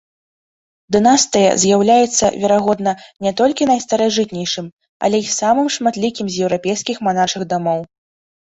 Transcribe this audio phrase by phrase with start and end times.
[0.95, 2.91] Дынастыя з'яўляецца, верагодна,
[3.25, 4.73] не толькі найстаражытнейшым,
[5.09, 7.79] але і самым шматлікім з еўрапейскіх манаршых дамоў.